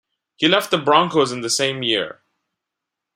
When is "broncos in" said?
0.79-1.41